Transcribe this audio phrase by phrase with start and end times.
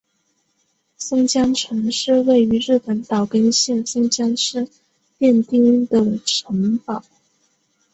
[0.97, 4.67] 松江城是位于日本岛根县松江市
[5.19, 7.03] 殿町的城堡。